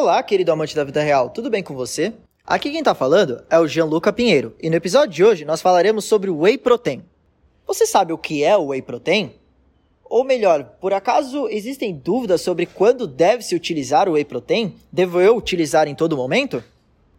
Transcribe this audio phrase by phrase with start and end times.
[0.00, 2.12] Olá, querido amante da vida real, tudo bem com você?
[2.46, 6.04] Aqui quem tá falando é o Gianluca Pinheiro, e no episódio de hoje nós falaremos
[6.04, 7.02] sobre o Whey Protein.
[7.66, 9.32] Você sabe o que é o Whey Protein?
[10.04, 14.76] Ou melhor, por acaso existem dúvidas sobre quando deve-se utilizar o Whey Protein?
[14.92, 16.62] Devo eu utilizar em todo momento?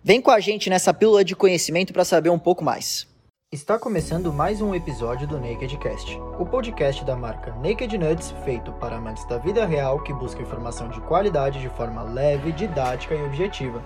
[0.00, 3.09] Vem com a gente nessa pílula de conhecimento para saber um pouco mais.
[3.52, 8.98] Está começando mais um episódio do Nakedcast, o podcast da marca Naked Nuts, feito para
[8.98, 13.84] amantes da vida real que buscam informação de qualidade de forma leve, didática e objetiva.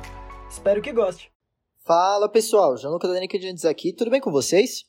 [0.51, 1.33] Espero que goste.
[1.83, 4.85] Fala pessoal, Lucas da Naked Nuts aqui, tudo bem com vocês?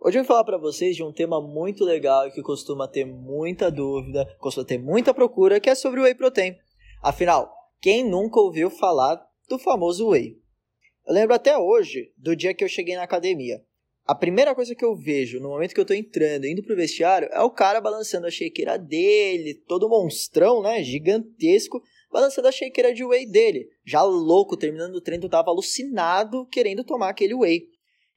[0.00, 3.04] Hoje eu vou falar para vocês de um tema muito legal e que costuma ter
[3.04, 6.56] muita dúvida, costuma ter muita procura, que é sobre o Whey Protein.
[7.02, 10.40] Afinal, quem nunca ouviu falar do famoso Whey?
[11.06, 13.62] Eu lembro até hoje do dia que eu cheguei na academia.
[14.06, 17.28] A primeira coisa que eu vejo no momento que eu tô entrando, indo pro vestiário,
[17.32, 20.80] é o cara balançando a shakeira dele, todo monstrão, né?
[20.84, 21.82] Gigantesco,
[22.12, 23.68] balançando a shakeira de whey dele.
[23.84, 27.66] Já louco, terminando o treino, eu tava alucinado querendo tomar aquele whey.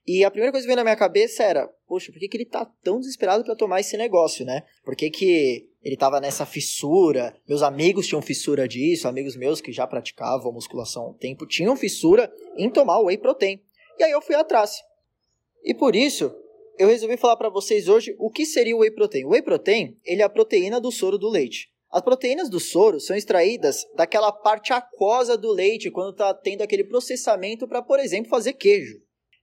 [0.06, 2.46] E a primeira coisa que veio na minha cabeça era, poxa, por que, que ele
[2.46, 4.64] tá tão desesperado para tomar esse negócio, né?
[4.86, 7.36] Por que, que ele tava nessa fissura?
[7.48, 11.76] Meus amigos tinham fissura disso, amigos meus que já praticavam musculação há um tempo tinham
[11.76, 13.60] fissura em tomar whey protein.
[13.98, 14.88] E aí eu fui atrás.
[15.64, 16.34] E por isso,
[16.78, 19.26] eu resolvi falar para vocês hoje o que seria o whey protein.
[19.26, 21.68] O whey protein, ele é a proteína do soro do leite.
[21.92, 26.84] As proteínas do soro são extraídas daquela parte aquosa do leite quando está tendo aquele
[26.84, 29.00] processamento para, por exemplo, fazer queijo.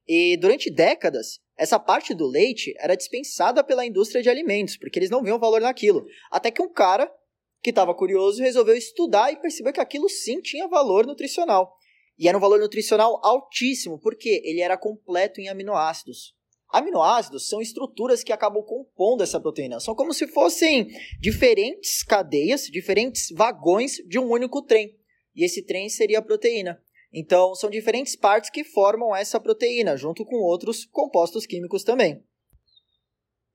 [0.07, 5.11] E durante décadas, essa parte do leite era dispensada pela indústria de alimentos, porque eles
[5.11, 6.07] não viam valor naquilo.
[6.31, 7.13] Até que um cara
[7.61, 11.77] que estava curioso resolveu estudar e percebeu que aquilo sim tinha valor nutricional.
[12.19, 16.35] E era um valor nutricional altíssimo, porque ele era completo em aminoácidos.
[16.69, 19.81] Aminoácidos são estruturas que acabam compondo essa proteína.
[19.81, 20.89] São como se fossem
[21.21, 24.97] diferentes cadeias, diferentes vagões de um único trem.
[25.35, 26.83] E esse trem seria a proteína.
[27.13, 32.23] Então, são diferentes partes que formam essa proteína, junto com outros compostos químicos também.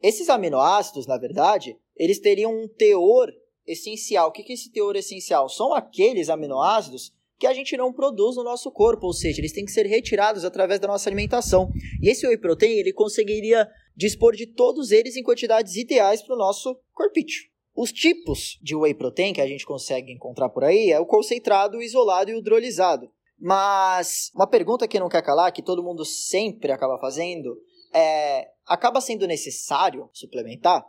[0.02, 3.32] Esses aminoácidos, na verdade, eles teriam um teor
[3.68, 4.30] essencial.
[4.30, 5.48] O que é esse teor essencial?
[5.50, 9.66] São aqueles aminoácidos que a gente não produz no nosso corpo, ou seja, eles têm
[9.66, 11.72] que ser retirados através da nossa alimentação.
[12.00, 16.38] E esse whey protein, ele conseguiria dispor de todos eles em quantidades ideais para o
[16.38, 17.50] nosso corpício.
[17.76, 21.80] Os tipos de whey protein que a gente consegue encontrar por aí é o concentrado,
[21.80, 23.10] o isolado e o hidrolisado.
[23.40, 27.58] Mas uma pergunta que não quer calar, que todo mundo sempre acaba fazendo,
[27.92, 30.86] é: acaba sendo necessário suplementar?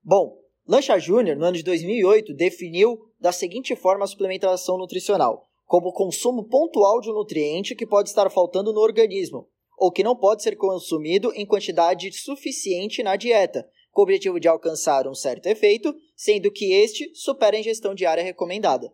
[0.00, 5.90] Bom, Lancha Júnior, no ano de 2008, definiu da seguinte forma a suplementação nutricional: como
[5.90, 10.42] consumo pontual de um nutriente que pode estar faltando no organismo, ou que não pode
[10.42, 15.94] ser consumido em quantidade suficiente na dieta, com o objetivo de alcançar um certo efeito,
[16.14, 18.88] sendo que este supera a ingestão diária recomendada.
[18.88, 18.92] O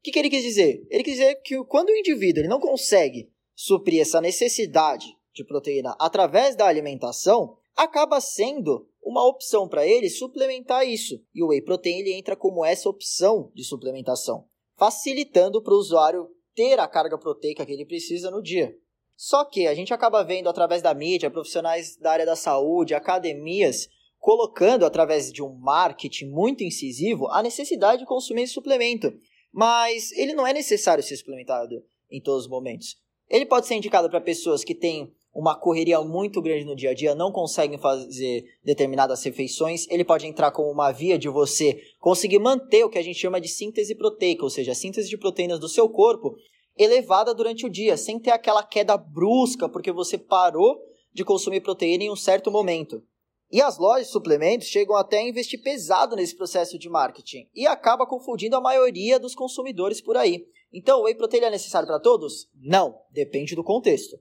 [0.00, 0.86] que, que ele quis dizer?
[0.90, 5.96] Ele quis dizer que quando o indivíduo ele não consegue suprir essa necessidade de proteína
[5.98, 11.20] através da alimentação, acaba sendo uma opção para ele suplementar isso.
[11.34, 14.46] E o whey protein ele entra como essa opção de suplementação
[14.82, 18.74] facilitando para o usuário ter a carga proteica que ele precisa no dia.
[19.16, 23.86] Só que a gente acaba vendo através da mídia, profissionais da área da saúde, academias,
[24.18, 29.12] colocando através de um marketing muito incisivo a necessidade de consumir esse suplemento.
[29.52, 32.96] Mas ele não é necessário ser suplementado em todos os momentos.
[33.30, 36.94] Ele pode ser indicado para pessoas que têm uma correria muito grande no dia a
[36.94, 42.38] dia, não conseguem fazer determinadas refeições, ele pode entrar como uma via de você conseguir
[42.38, 45.58] manter o que a gente chama de síntese proteica, ou seja, a síntese de proteínas
[45.58, 46.36] do seu corpo
[46.76, 50.78] elevada durante o dia, sem ter aquela queda brusca porque você parou
[51.12, 53.02] de consumir proteína em um certo momento.
[53.50, 57.66] E as lojas de suplementos chegam até a investir pesado nesse processo de marketing e
[57.66, 60.46] acaba confundindo a maioria dos consumidores por aí.
[60.72, 62.48] Então, o whey protein é necessário para todos?
[62.58, 64.18] Não, depende do contexto.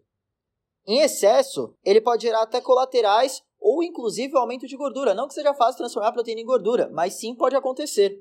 [0.85, 5.13] Em excesso, ele pode gerar até colaterais ou inclusive o aumento de gordura.
[5.13, 8.19] Não que seja fácil transformar a proteína em gordura, mas sim pode acontecer.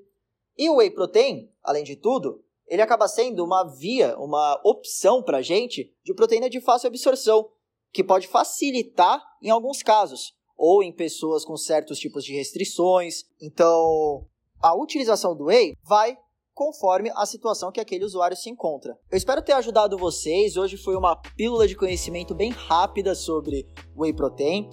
[0.56, 5.38] E o whey protein, além de tudo, ele acaba sendo uma via, uma opção para
[5.38, 7.50] a gente de proteína de fácil absorção,
[7.92, 13.24] que pode facilitar em alguns casos, ou em pessoas com certos tipos de restrições.
[13.40, 14.26] Então,
[14.62, 16.16] a utilização do whey vai
[16.60, 18.94] conforme a situação que aquele usuário se encontra.
[19.10, 20.58] Eu espero ter ajudado vocês.
[20.58, 23.66] Hoje foi uma pílula de conhecimento bem rápida sobre
[23.96, 24.68] Whey Protein.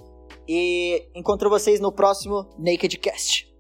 [0.46, 3.57] E encontro vocês no próximo Nakedcast.